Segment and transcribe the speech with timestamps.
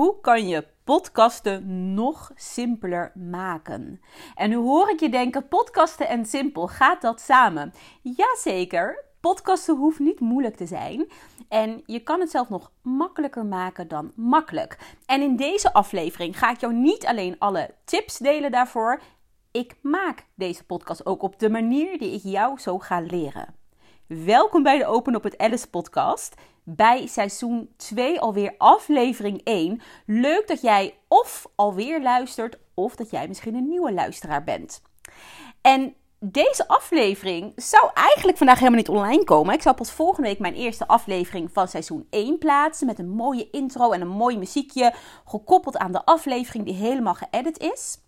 [0.00, 4.00] Hoe kan je podcasten nog simpeler maken?
[4.34, 7.72] En nu hoor ik je denken: podcasten en simpel, gaat dat samen?
[8.02, 11.10] Jazeker, podcasten hoeft niet moeilijk te zijn.
[11.48, 14.78] En je kan het zelf nog makkelijker maken dan makkelijk.
[15.06, 19.02] En in deze aflevering ga ik jou niet alleen alle tips delen daarvoor.
[19.50, 23.54] Ik maak deze podcast ook op de manier die ik jou zo ga leren.
[24.06, 26.34] Welkom bij de Open op het Alice podcast
[26.76, 29.80] bij seizoen 2 alweer aflevering 1.
[30.06, 34.82] Leuk dat jij of alweer luistert of dat jij misschien een nieuwe luisteraar bent.
[35.60, 39.54] En deze aflevering zou eigenlijk vandaag helemaal niet online komen.
[39.54, 42.86] Ik zou pas volgende week mijn eerste aflevering van seizoen 1 plaatsen.
[42.86, 44.94] Met een mooie intro en een mooi muziekje.
[45.24, 47.98] Gekoppeld aan de aflevering die helemaal geëdit is.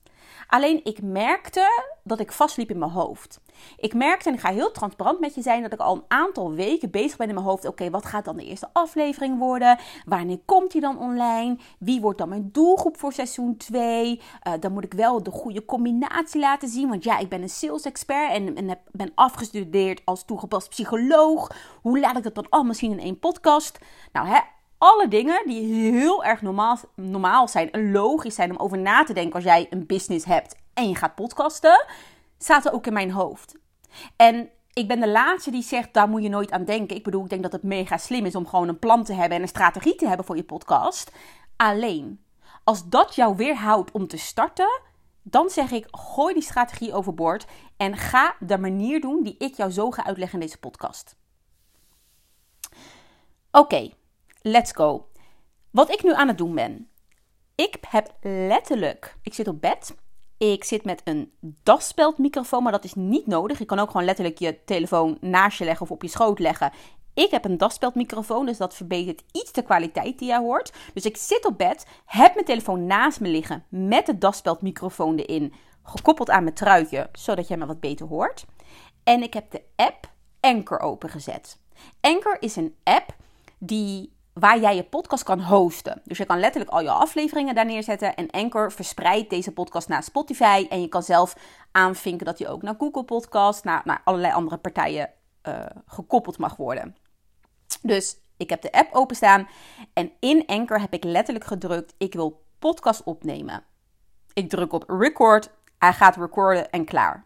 [0.47, 3.41] Alleen ik merkte dat ik vastliep in mijn hoofd.
[3.77, 6.53] Ik merkte, en ik ga heel transparant met je zijn, dat ik al een aantal
[6.53, 7.67] weken bezig ben in mijn hoofd.
[7.67, 9.79] Oké, wat gaat dan de eerste aflevering worden?
[10.05, 11.57] Wanneer komt die dan online?
[11.79, 14.17] Wie wordt dan mijn doelgroep voor seizoen 2?
[14.17, 16.89] Uh, eh, dan moet ik wel de goede combinatie laten zien.
[16.89, 21.51] Want ja, ik ben een sales expert en, en ben afgestudeerd als toegepast psycholoog.
[21.83, 23.79] Hoe laat ik dat dan allemaal zien in één podcast?
[24.13, 24.39] Nou, hè,
[24.79, 29.13] alle dingen die heel erg normaal, normaal zijn en logisch zijn om over na te
[29.13, 31.87] denken als jij een business hebt en je gaat podcasten,
[32.45, 33.59] zaten ook in mijn hoofd.
[34.17, 36.97] En ik ben de laatste die zegt, daar moet je nooit aan denken.
[36.97, 39.37] Ik bedoel, ik denk dat het mega slim is om gewoon een plan te hebben
[39.37, 41.13] en een strategie te hebben voor je podcast.
[41.57, 42.25] Alleen,
[42.65, 44.81] als dat jou weerhoudt om te starten,
[45.23, 49.71] dan zeg ik, gooi die strategie overboord en ga de manier doen die ik jou
[49.71, 51.17] zo ga uitleggen in deze podcast.
[53.51, 53.91] Oké,
[54.41, 55.09] let's go.
[55.71, 56.89] Wat ik nu aan het doen ben.
[57.55, 59.95] Ik heb letterlijk, ik zit op bed.
[60.43, 63.59] Ik zit met een daspeldmicrofoon, maar dat is niet nodig.
[63.59, 66.73] Je kan ook gewoon letterlijk je telefoon naast je leggen of op je schoot leggen.
[67.15, 70.73] Ik heb een daspeldmicrofoon, dus dat verbetert iets de kwaliteit die jij hoort.
[70.95, 75.53] Dus ik zit op bed, heb mijn telefoon naast me liggen met de daspeldmicrofoon erin,
[75.83, 78.45] gekoppeld aan mijn truitje, zodat jij me wat beter hoort.
[79.05, 80.11] En ik heb de app
[80.41, 81.59] Anchor opengezet.
[82.01, 83.17] Anchor is een app
[83.59, 86.03] die waar jij je podcast kan hosten.
[86.05, 88.15] Dus je kan letterlijk al je afleveringen daar neerzetten.
[88.15, 90.67] En Anchor verspreidt deze podcast naar Spotify.
[90.71, 91.37] En je kan zelf
[91.71, 95.11] aanvinken dat je ook naar Google Podcast, naar, naar allerlei andere partijen
[95.49, 96.97] uh, gekoppeld mag worden.
[97.83, 99.49] Dus ik heb de app openstaan.
[99.93, 103.65] En in Anchor heb ik letterlijk gedrukt: ik wil podcast opnemen.
[104.33, 105.51] Ik druk op record.
[105.79, 107.25] Hij gaat recorden en klaar.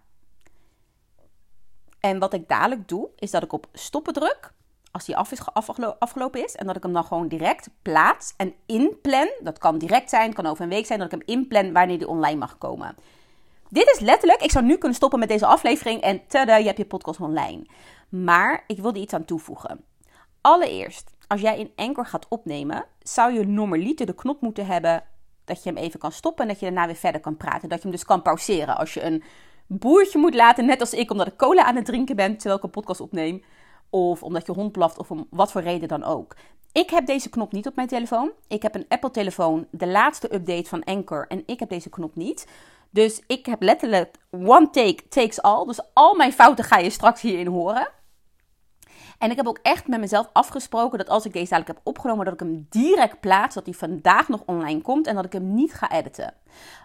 [2.00, 4.54] En wat ik dadelijk doe, is dat ik op stoppen druk
[4.96, 5.40] als die af is,
[5.98, 6.54] afgelopen is.
[6.54, 9.28] En dat ik hem dan gewoon direct plaats en inplan.
[9.40, 10.98] Dat kan direct zijn, kan over een week zijn.
[10.98, 12.96] Dat ik hem inplan wanneer die online mag komen.
[13.68, 16.78] Dit is letterlijk, ik zou nu kunnen stoppen met deze aflevering en tada, je hebt
[16.78, 17.66] je podcast online.
[18.08, 19.84] Maar ik wilde iets aan toevoegen.
[20.40, 25.02] Allereerst, als jij in Anchor gaat opnemen, zou je normaliter de knop moeten hebben
[25.44, 27.68] dat je hem even kan stoppen en dat je daarna weer verder kan praten.
[27.68, 28.76] Dat je hem dus kan pauzeren.
[28.76, 29.22] Als je een
[29.66, 32.64] boertje moet laten, net als ik, omdat ik cola aan het drinken ben terwijl ik
[32.64, 33.42] een podcast opneem,
[33.90, 36.36] of omdat je hond blaft of om wat voor reden dan ook.
[36.72, 38.30] Ik heb deze knop niet op mijn telefoon.
[38.48, 42.46] Ik heb een Apple-telefoon, de laatste update van Anchor, en ik heb deze knop niet.
[42.90, 45.66] Dus ik heb letterlijk one take takes all.
[45.66, 47.88] Dus al mijn fouten ga je straks hierin horen.
[49.18, 52.24] En ik heb ook echt met mezelf afgesproken dat als ik deze dadelijk heb opgenomen,
[52.24, 55.54] dat ik hem direct plaats, dat hij vandaag nog online komt en dat ik hem
[55.54, 56.34] niet ga editen.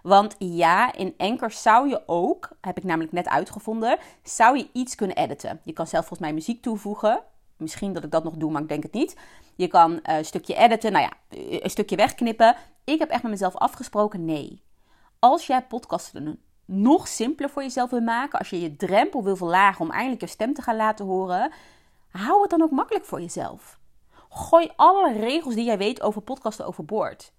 [0.03, 4.95] Want ja, in Anchor zou je ook, heb ik namelijk net uitgevonden, zou je iets
[4.95, 5.59] kunnen editen.
[5.63, 7.23] Je kan zelf volgens mij muziek toevoegen.
[7.57, 9.15] Misschien dat ik dat nog doe, maar ik denk het niet.
[9.55, 12.55] Je kan eh, een stukje editen, nou ja, een stukje wegknippen.
[12.83, 14.63] Ik heb echt met mezelf afgesproken, nee.
[15.19, 19.85] Als jij podcasten nog simpeler voor jezelf wil maken, als je je drempel wil verlagen
[19.85, 21.51] om eindelijk je stem te gaan laten horen,
[22.11, 23.79] hou het dan ook makkelijk voor jezelf.
[24.29, 27.31] Gooi alle regels die jij weet over podcasten overboord.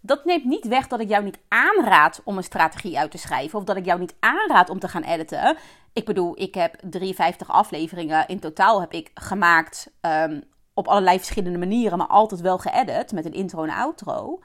[0.00, 3.58] Dat neemt niet weg dat ik jou niet aanraad om een strategie uit te schrijven.
[3.58, 5.56] Of dat ik jou niet aanraad om te gaan editen.
[5.92, 9.90] Ik bedoel, ik heb 53 afleveringen in totaal heb ik gemaakt.
[10.00, 14.38] Um, op allerlei verschillende manieren, maar altijd wel geëdit met een intro en outro.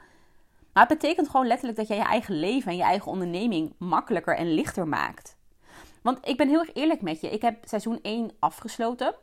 [0.72, 4.36] Maar het betekent gewoon letterlijk dat jij je eigen leven en je eigen onderneming makkelijker
[4.36, 5.36] en lichter maakt.
[6.02, 7.30] Want ik ben heel erg eerlijk met je.
[7.30, 9.14] Ik heb seizoen 1 afgesloten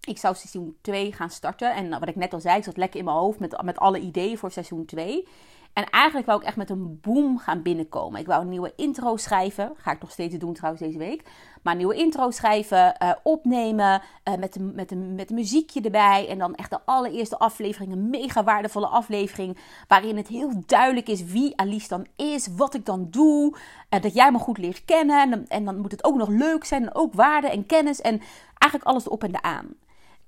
[0.00, 1.74] ik zou seizoen 2 gaan starten.
[1.74, 3.98] En wat ik net al zei, ik zat lekker in mijn hoofd met, met alle
[3.98, 5.26] ideeën voor seizoen 2.
[5.72, 8.20] En eigenlijk wou ik echt met een boom gaan binnenkomen.
[8.20, 9.72] Ik wou een nieuwe intro schrijven.
[9.76, 11.22] Ga ik nog steeds doen trouwens deze week.
[11.62, 16.28] Maar een nieuwe intro schrijven, uh, opnemen uh, met, een, met, een, met muziekje erbij.
[16.28, 19.58] En dan echt de allereerste aflevering, een mega waardevolle aflevering.
[19.88, 23.56] Waarin het heel duidelijk is wie Alice dan is, wat ik dan doe.
[23.90, 25.32] Uh, dat jij me goed leert kennen.
[25.32, 26.82] En, en dan moet het ook nog leuk zijn.
[26.82, 28.00] En ook waarde en kennis.
[28.00, 28.20] En
[28.58, 29.76] eigenlijk alles erop en aan.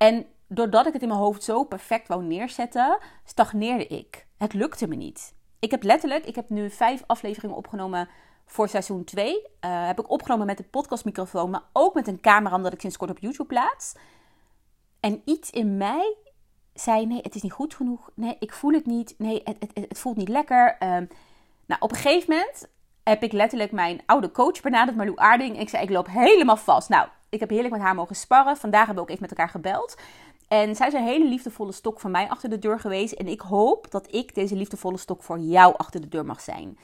[0.03, 4.27] En doordat ik het in mijn hoofd zo perfect wou neerzetten, stagneerde ik.
[4.39, 5.35] Het lukte me niet.
[5.59, 8.09] Ik heb letterlijk, ik heb nu vijf afleveringen opgenomen
[8.47, 9.35] voor seizoen 2.
[9.35, 12.97] Uh, heb ik opgenomen met een podcastmicrofoon, maar ook met een camera, omdat ik sinds
[12.97, 13.95] kort op YouTube plaats.
[15.01, 16.17] En iets in mij
[16.75, 18.11] zei: nee, het is niet goed genoeg.
[18.15, 19.15] Nee, ik voel het niet.
[19.19, 20.77] Nee, het, het, het voelt niet lekker.
[20.83, 21.09] Um,
[21.67, 22.69] nou, op een gegeven moment
[23.03, 25.59] heb ik letterlijk mijn oude coach benaderd, Marlou Aarding.
[25.59, 26.89] Ik zei: ik loop helemaal vast.
[26.89, 28.57] Nou, ik heb heerlijk met haar mogen sparren.
[28.57, 29.97] Vandaag hebben we ook even met elkaar gebeld.
[30.49, 33.13] En zij is een hele liefdevolle stok voor mij achter de deur geweest.
[33.13, 36.79] En ik hoop dat ik deze liefdevolle stok voor jou achter de deur mag zijn.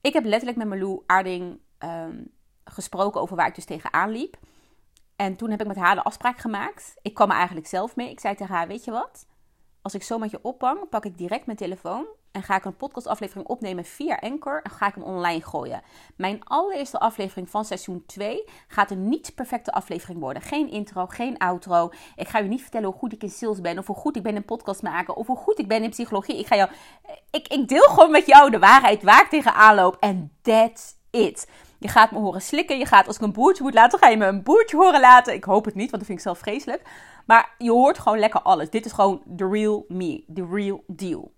[0.00, 2.30] Ik heb letterlijk met Marlou Aarding um,
[2.64, 4.36] gesproken over waar ik dus tegenaan liep.
[5.16, 6.94] En toen heb ik met haar de afspraak gemaakt.
[7.02, 8.10] Ik kwam er eigenlijk zelf mee.
[8.10, 9.26] Ik zei tegen haar: Weet je wat?
[9.82, 12.76] Als ik zo met je ophang, pak ik direct mijn telefoon en ga ik een
[12.76, 15.82] podcastaflevering opnemen via Anchor en ga ik hem online gooien.
[16.16, 20.42] Mijn allereerste aflevering van seizoen 2 gaat een niet perfecte aflevering worden.
[20.42, 21.90] Geen intro, geen outro.
[22.16, 24.22] Ik ga je niet vertellen hoe goed ik in sales ben of hoe goed ik
[24.22, 26.38] ben in podcast maken of hoe goed ik ben in psychologie.
[26.38, 26.70] Ik ga jou,
[27.30, 31.48] ik, ik deel gewoon met jou de waarheid waar ik tegenaan loop en that's it.
[31.78, 32.78] Je gaat me horen slikken.
[32.78, 35.34] Je gaat, als ik een boertje moet laten, ga je me een boertje horen laten.
[35.34, 36.82] Ik hoop het niet, want dat vind ik zelf vreselijk.
[37.26, 38.70] Maar je hoort gewoon lekker alles.
[38.70, 41.32] Dit is gewoon the real me, the real deal.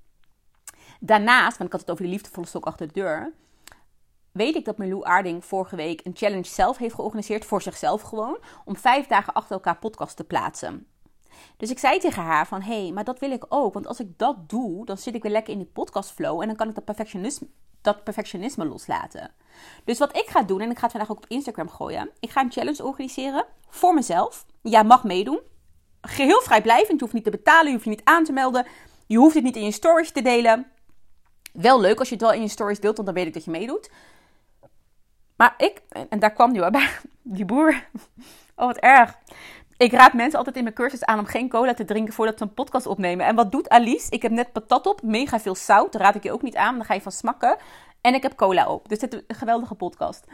[1.06, 3.32] Daarnaast, want ik had het over de liefdevolle stok achter de deur.
[4.32, 7.44] Weet ik dat Milou Aarding vorige week een challenge zelf heeft georganiseerd.
[7.44, 8.38] Voor zichzelf gewoon.
[8.64, 10.86] Om vijf dagen achter elkaar podcast te plaatsen.
[11.56, 13.74] Dus ik zei tegen haar van, hé, hey, maar dat wil ik ook.
[13.74, 16.40] Want als ik dat doe, dan zit ik weer lekker in die podcastflow.
[16.40, 17.46] En dan kan ik dat perfectionisme,
[17.80, 19.30] dat perfectionisme loslaten.
[19.84, 22.10] Dus wat ik ga doen, en ik ga het vandaag ook op Instagram gooien.
[22.20, 24.46] Ik ga een challenge organiseren voor mezelf.
[24.62, 25.40] Jij mag meedoen.
[26.00, 26.92] Geheel vrijblijvend.
[26.92, 28.66] Je hoeft niet te betalen, je hoeft je niet aan te melden.
[29.06, 30.72] Je hoeft het niet in je stories te delen.
[31.54, 33.44] Wel leuk als je het wel in je stories deelt, want dan weet ik dat
[33.44, 33.90] je meedoet.
[35.36, 36.88] Maar ik, en daar kwam hoor, bij
[37.22, 37.88] die boer.
[38.56, 39.18] Oh, wat erg.
[39.76, 42.44] Ik raad mensen altijd in mijn cursus aan om geen cola te drinken voordat ze
[42.44, 43.26] een podcast opnemen.
[43.26, 44.10] En wat doet Alice?
[44.10, 45.94] Ik heb net patat op, mega veel zout.
[45.94, 47.56] Raad ik je ook niet aan, dan ga je van smakken.
[48.00, 48.88] En ik heb cola op.
[48.88, 50.24] Dus dit is een geweldige podcast.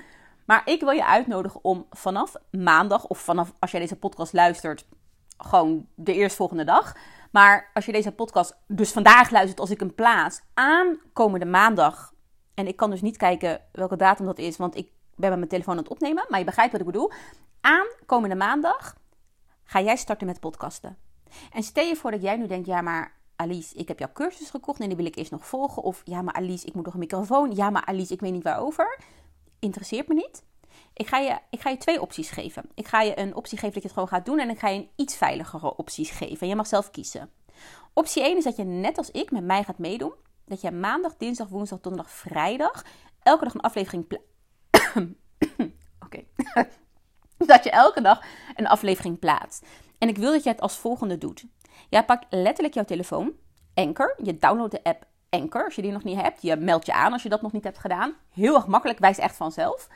[0.44, 4.86] Maar ik wil je uitnodigen om vanaf maandag, of vanaf als jij deze podcast luistert,
[5.38, 6.96] gewoon de eerstvolgende dag.
[7.30, 12.12] Maar als je deze podcast dus vandaag luistert als ik hem plaats, aankomende maandag.
[12.54, 15.50] En ik kan dus niet kijken welke datum dat is, want ik ben met mijn
[15.50, 16.26] telefoon aan het opnemen.
[16.28, 17.10] Maar je begrijpt wat ik bedoel.
[17.60, 18.96] Aankomende maandag
[19.64, 20.98] ga jij starten met podcasten.
[21.52, 24.50] En stel je voor dat jij nu denkt, ja maar Alice, ik heb jouw cursus
[24.50, 25.82] gekocht en die wil ik eerst nog volgen.
[25.82, 27.54] Of ja maar Alice, ik moet nog een microfoon.
[27.54, 28.98] Ja maar Alice, ik weet niet waarover.
[29.58, 30.42] Interesseert me niet.
[31.00, 32.62] Ik ga, je, ik ga je twee opties geven.
[32.74, 34.38] Ik ga je een optie geven dat je het gewoon gaat doen.
[34.38, 36.40] En ik ga je een iets veiligere opties geven.
[36.40, 37.30] En je mag zelf kiezen.
[37.92, 40.12] Optie 1 is dat je net als ik met mij gaat meedoen.
[40.44, 42.84] Dat je maandag, dinsdag, woensdag, donderdag, vrijdag
[43.22, 44.06] elke dag een aflevering.
[46.04, 46.24] Oké.
[47.52, 48.24] dat je elke dag
[48.56, 49.66] een aflevering plaatst.
[49.98, 51.44] En ik wil dat je het als volgende doet.
[51.88, 53.32] Jij pakt letterlijk jouw telefoon,
[53.74, 54.14] Anchor.
[54.22, 56.42] Je downloadt de app Anchor als je die nog niet hebt.
[56.42, 58.14] Je meldt je aan als je dat nog niet hebt gedaan.
[58.30, 59.88] Heel erg makkelijk, wijst echt vanzelf.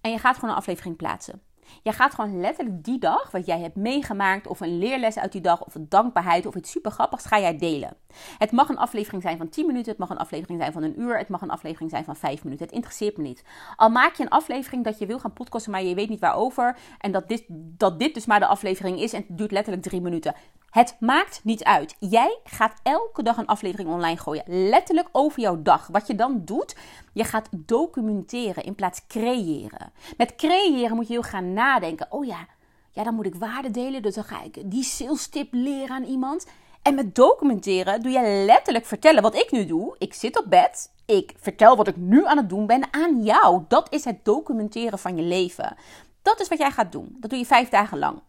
[0.00, 1.42] En je gaat gewoon een aflevering plaatsen.
[1.82, 5.40] Je gaat gewoon letterlijk die dag, wat jij hebt meegemaakt, of een leerles uit die
[5.40, 7.96] dag, of dankbaarheid, of iets super grappigs, ga jij delen.
[8.38, 11.00] Het mag een aflevering zijn van 10 minuten, het mag een aflevering zijn van een
[11.00, 12.66] uur, het mag een aflevering zijn van 5 minuten.
[12.66, 13.44] Het interesseert me niet.
[13.76, 16.76] Al maak je een aflevering dat je wil gaan podcasten, maar je weet niet waarover,
[16.98, 20.00] en dat dit, dat dit dus maar de aflevering is en het duurt letterlijk 3
[20.00, 20.34] minuten.
[20.70, 21.96] Het maakt niet uit.
[21.98, 24.44] Jij gaat elke dag een aflevering online gooien.
[24.46, 25.86] Letterlijk over jouw dag.
[25.86, 26.76] Wat je dan doet,
[27.12, 29.92] je gaat documenteren in plaats creëren.
[30.16, 32.06] Met creëren moet je heel gaan nadenken.
[32.10, 32.46] Oh ja,
[32.90, 34.02] ja, dan moet ik waarde delen.
[34.02, 36.46] Dus dan ga ik die sales tip leren aan iemand.
[36.82, 39.94] En met documenteren doe je letterlijk vertellen wat ik nu doe.
[39.98, 40.92] Ik zit op bed.
[41.06, 43.64] Ik vertel wat ik nu aan het doen ben aan jou.
[43.68, 45.76] Dat is het documenteren van je leven.
[46.22, 47.16] Dat is wat jij gaat doen.
[47.20, 48.20] Dat doe je vijf dagen lang.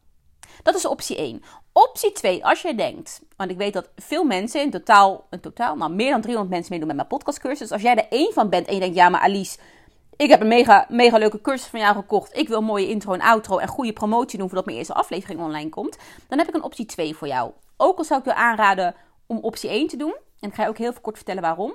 [0.63, 1.44] Dat is optie 1.
[1.74, 5.75] Optie 2, als je denkt, want ik weet dat veel mensen in totaal, in totaal
[5.75, 7.72] nou, meer dan 300 mensen meedoen met mijn podcastcursus.
[7.72, 9.58] Als jij er één van bent en je denkt, ja maar Alice,
[10.16, 12.38] ik heb een mega, mega leuke cursus van jou gekocht.
[12.38, 15.42] Ik wil een mooie intro en outro en goede promotie doen voordat mijn eerste aflevering
[15.42, 15.98] online komt.
[16.28, 17.51] Dan heb ik een optie 2 voor jou.
[17.78, 20.16] Ook al zou ik je aanraden om optie 1 te doen.
[20.39, 21.74] En ik ga je ook heel kort vertellen waarom.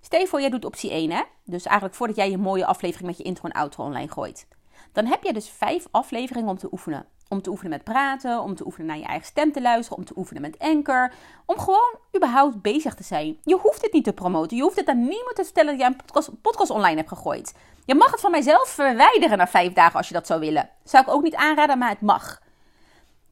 [0.00, 1.22] Stel voor, jij doet optie 1 hè.
[1.44, 4.46] Dus eigenlijk voordat jij je mooie aflevering met je intro en outro online gooit.
[4.92, 7.06] Dan heb je dus vijf afleveringen om te oefenen.
[7.32, 10.04] Om te oefenen met praten, om te oefenen naar je eigen stem te luisteren, om
[10.04, 11.12] te oefenen met anker.
[11.46, 13.38] Om gewoon überhaupt bezig te zijn.
[13.44, 14.56] Je hoeft het niet te promoten.
[14.56, 17.54] Je hoeft het aan niemand te vertellen dat jij een podcast, podcast online hebt gegooid.
[17.84, 20.70] Je mag het van mijzelf verwijderen na vijf dagen als je dat zou willen.
[20.84, 22.42] Zou ik ook niet aanraden, maar het mag.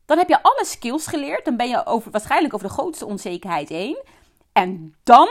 [0.07, 1.45] Dan heb je alle skills geleerd.
[1.45, 4.03] Dan ben je over, waarschijnlijk over de grootste onzekerheid heen.
[4.53, 5.29] En dan,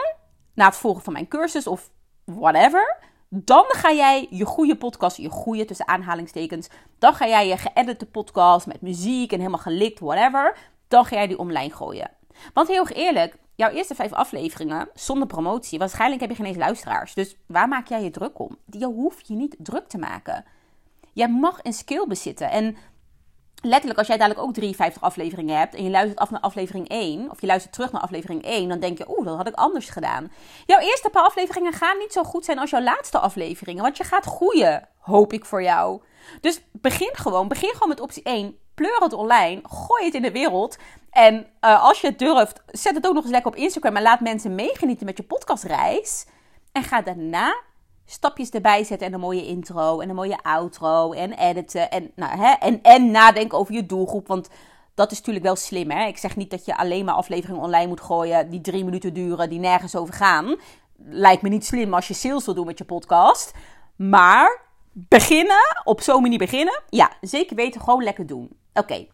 [0.54, 1.90] na het volgen van mijn cursus of
[2.24, 2.98] whatever,
[3.30, 6.68] dan ga jij je goede podcast, je goede tussen aanhalingstekens,
[7.00, 10.58] dan ga jij je geëdite podcast met muziek en helemaal gelikt, whatever.
[10.88, 12.12] dan ga jij die online gooien.
[12.54, 17.14] Want heel eerlijk, jouw eerste vijf afleveringen zonder promotie, waarschijnlijk heb je geen eens luisteraars.
[17.14, 18.58] Dus waar maak jij je druk om?
[18.66, 20.46] Je hoeft je niet druk te maken.
[21.14, 22.52] Jij mag een skill bezitten.
[22.52, 22.76] En
[23.62, 27.32] letterlijk, als jij dadelijk ook 53 afleveringen hebt en je luistert af naar aflevering 1,
[27.32, 29.90] of je luistert terug naar aflevering 1, dan denk je, oeh, dat had ik anders
[29.90, 30.32] gedaan.
[30.66, 34.04] Jouw eerste paar afleveringen gaan niet zo goed zijn als jouw laatste afleveringen, want je
[34.04, 36.02] gaat groeien, hoop ik voor jou.
[36.42, 38.58] Dus begin gewoon, begin gewoon met optie 1.
[38.76, 40.78] Pleur het online, gooi het in de wereld.
[41.10, 44.02] En uh, als je het durft, zet het ook nog eens lekker op Instagram en
[44.02, 46.26] laat mensen meegenieten met je podcastreis.
[46.72, 47.56] En ga daarna
[48.12, 52.40] stapjes erbij zetten en een mooie intro en een mooie outro en editen en, nou,
[52.40, 54.28] hè, en, en nadenken over je doelgroep.
[54.28, 54.50] Want
[54.96, 55.92] dat is natuurlijk wel slim.
[55.92, 56.06] Hè?
[56.06, 59.50] Ik zeg niet dat je alleen maar afleveringen online moet gooien die drie minuten duren,
[59.50, 60.56] die nergens over gaan.
[60.98, 63.52] Lijkt me niet slim als je sales wil doen met je podcast.
[63.96, 64.62] Maar
[64.92, 68.50] beginnen, op zo'n manier beginnen, ja, zeker weten, gewoon lekker doen.
[68.74, 69.08] Oké,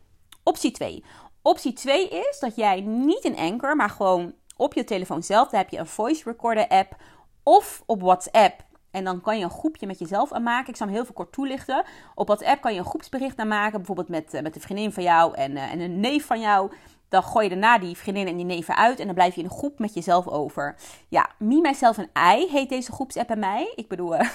[0.44, 1.04] optie 2.
[1.42, 5.62] Optie 2 is dat jij niet in Anchor, maar gewoon op je telefoon zelf, daar
[5.62, 6.96] heb je een voice recorder app
[7.44, 8.64] of op WhatsApp
[8.96, 10.70] en dan kan je een groepje met jezelf aanmaken.
[10.70, 11.84] Ik zal hem heel veel kort toelichten.
[12.16, 13.78] Op WhatsApp kan je een groepsbericht aanmaken.
[13.78, 16.72] Bijvoorbeeld met, uh, met de vriendin van jou en, uh, en een neef van jou.
[17.10, 19.00] Dan gooi je daarna die vriendin en die neven uit.
[19.00, 20.76] En dan blijf je in een groep met jezelf over.
[21.08, 23.72] Ja, Me, Myself en I heet deze groepsapp bij mij.
[23.76, 24.30] Ik bedoel, uh,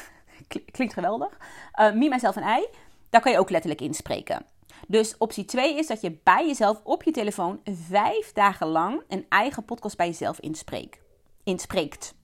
[0.70, 1.38] klinkt geweldig.
[1.76, 2.66] Me, Myself en I.
[3.10, 4.46] Daar kan je ook letterlijk inspreken.
[4.88, 9.26] Dus optie 2 is dat je bij jezelf op je telefoon vijf dagen lang een
[9.28, 10.98] eigen podcast bij jezelf inspreekt.
[11.44, 12.14] inspreekt.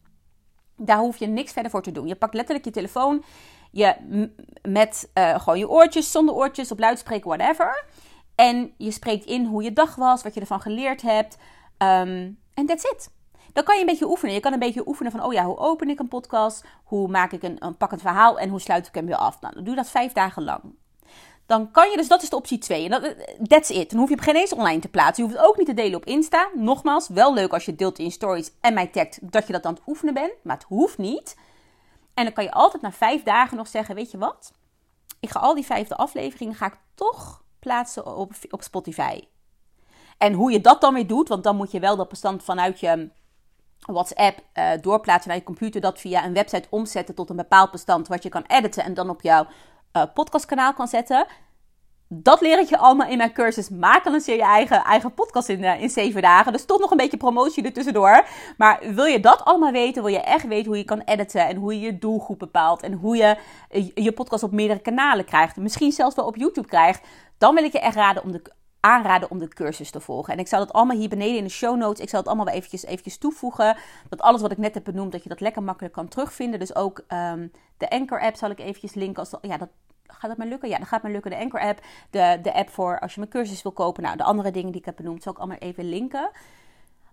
[0.77, 2.07] Daar hoef je niks verder voor te doen.
[2.07, 3.25] Je pakt letterlijk je telefoon
[3.77, 4.31] je,
[4.63, 7.85] met uh, gewoon je oortjes, zonder oortjes, op luidspreker, whatever.
[8.35, 11.37] En je spreekt in hoe je dag was, wat je ervan geleerd hebt.
[11.79, 13.11] Um, en that's it.
[13.53, 14.35] Dan kan je een beetje oefenen.
[14.35, 16.65] Je kan een beetje oefenen van, oh ja, hoe open ik een podcast?
[16.85, 18.39] Hoe maak ik een, een pakkend verhaal?
[18.39, 19.41] En hoe sluit ik hem weer af?
[19.41, 20.63] Nou, dan doe dat vijf dagen lang.
[21.47, 22.85] Dan kan je, dus dat is de optie 2.
[22.85, 23.15] En dat,
[23.49, 23.91] that's it.
[23.91, 25.25] Dan hoef je hem geen eens online te plaatsen.
[25.25, 26.49] Je hoeft het ook niet te delen op Insta.
[26.55, 29.65] Nogmaals, wel leuk als je het deelt in stories en mij tagt dat je dat
[29.65, 30.33] aan het oefenen bent.
[30.43, 31.37] Maar het hoeft niet.
[32.15, 34.53] En dan kan je altijd na vijf dagen nog zeggen, weet je wat?
[35.21, 39.21] Ik ga al die vijfde afleveringen ga ik toch plaatsen op, Spotify.
[40.19, 42.81] En hoe je dat dan weer doet, want dan moet je wel dat bestand vanuit
[42.81, 43.11] je
[43.79, 48.09] WhatsApp uh, doorplaatsen naar je computer, dat via een website omzetten tot een bepaald bestand
[48.09, 49.47] wat je kan editen en dan op jouw
[49.93, 51.27] uh, podcastkanaal kan zetten.
[52.09, 53.69] Dat leer ik je allemaal in mijn cursus.
[53.69, 56.53] Maak dan je eigen, eigen podcast in, uh, in 7 dagen.
[56.53, 58.27] Dus toch nog een beetje promotie er tussendoor.
[58.57, 60.03] Maar wil je dat allemaal weten?
[60.03, 62.93] Wil je echt weten hoe je kan editen en hoe je je doelgroep bepaalt en
[62.93, 63.37] hoe je
[63.71, 65.57] uh, je podcast op meerdere kanalen krijgt?
[65.57, 67.07] Misschien zelfs wel op YouTube krijgt.
[67.39, 68.43] Dan wil ik je echt raden om de,
[68.87, 70.33] aanraden om de cursus te volgen.
[70.33, 72.01] En ik zal het allemaal hier beneden in de show notes.
[72.01, 73.77] Ik zal het allemaal wel eventjes, eventjes toevoegen.
[74.09, 76.59] Dat alles wat ik net heb benoemd, dat je dat lekker makkelijk kan terugvinden.
[76.59, 79.19] Dus ook um, de Anchor app zal ik eventjes linken.
[79.19, 79.69] Als, ja, dat,
[80.07, 80.69] gaat dat maar lukken?
[80.69, 81.31] Ja, dat gaat maar lukken.
[81.31, 84.03] De Anchor app, de, de app voor als je mijn cursus wil kopen.
[84.03, 86.31] Nou, de andere dingen die ik heb benoemd, zal ik allemaal even linken.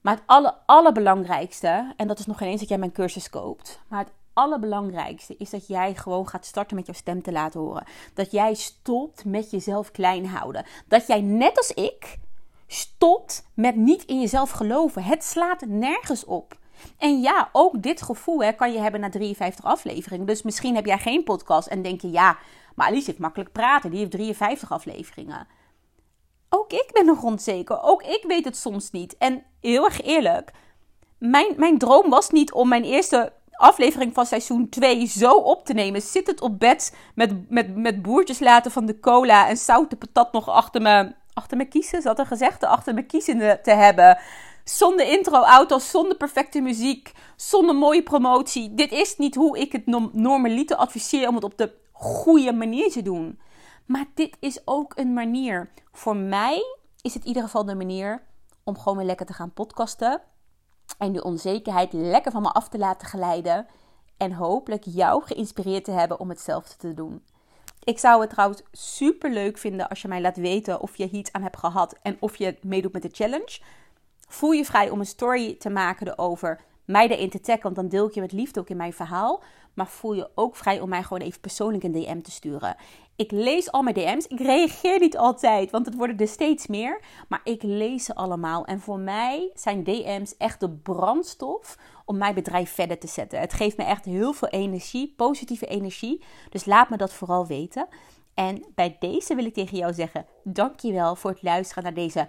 [0.01, 3.81] Maar het alle, allerbelangrijkste, en dat is nog geen eens dat jij mijn cursus koopt.
[3.87, 7.85] Maar het allerbelangrijkste is dat jij gewoon gaat starten met jouw stem te laten horen.
[8.13, 10.65] Dat jij stopt met jezelf klein houden.
[10.87, 12.19] Dat jij net als ik
[12.67, 15.03] stopt met niet in jezelf geloven.
[15.03, 16.57] Het slaat nergens op.
[16.97, 20.25] En ja, ook dit gevoel hè, kan je hebben na 53 afleveringen.
[20.25, 22.37] Dus misschien heb jij geen podcast en denk je, ja,
[22.75, 23.89] maar Alice heeft makkelijk praten.
[23.89, 25.47] Die heeft 53 afleveringen.
[26.49, 27.81] Ook ik ben nog onzeker.
[27.81, 29.17] Ook ik weet het soms niet.
[29.17, 30.51] En heel erg eerlijk,
[31.17, 35.73] mijn, mijn droom was niet om mijn eerste aflevering van seizoen 2 zo op te
[35.73, 36.01] nemen.
[36.01, 40.31] Zit het op bed met, met, met boertjes laten van de cola en zoute patat
[40.31, 42.01] nog achter me, achter me kiezen.
[42.01, 44.17] Zat er gezegd, achter me kiezen te hebben.
[44.63, 48.73] Zonder intro-auto's, zonder perfecte muziek, zonder mooie promotie.
[48.73, 53.01] Dit is niet hoe ik het normaliter adviseer om het op de goede manier te
[53.01, 53.39] doen.
[53.85, 55.69] Maar dit is ook een manier.
[55.91, 56.63] Voor mij
[57.01, 58.21] is het in ieder geval de manier
[58.63, 60.21] om gewoon weer lekker te gaan podcasten.
[61.03, 63.67] En die onzekerheid lekker van me af te laten glijden.
[64.17, 67.23] En hopelijk jou geïnspireerd te hebben om hetzelfde te doen.
[67.83, 71.19] Ik zou het trouwens super leuk vinden als je mij laat weten of je hier
[71.19, 73.61] iets aan hebt gehad en of je meedoet met de challenge.
[74.27, 77.87] Voel je vrij om een story te maken erover, mij erin te taggen, want dan
[77.87, 79.43] deel ik je met liefde ook in mijn verhaal.
[79.73, 82.75] Maar voel je ook vrij om mij gewoon even persoonlijk een DM te sturen.
[83.15, 84.27] Ik lees al mijn DM's.
[84.27, 87.01] Ik reageer niet altijd, want het worden er steeds meer.
[87.27, 88.65] Maar ik lees ze allemaal.
[88.65, 93.39] En voor mij zijn DM's echt de brandstof om mijn bedrijf verder te zetten.
[93.39, 96.23] Het geeft me echt heel veel energie, positieve energie.
[96.49, 97.87] Dus laat me dat vooral weten.
[98.33, 102.27] En bij deze wil ik tegen jou zeggen: dankjewel voor het luisteren naar deze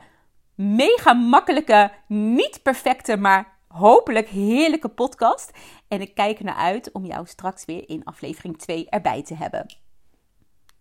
[0.55, 5.51] mega makkelijke, niet perfecte, maar hopelijk heerlijke podcast.
[5.89, 9.84] En ik kijk ernaar uit om jou straks weer in aflevering 2 erbij te hebben.